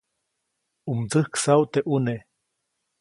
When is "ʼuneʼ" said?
1.89-2.21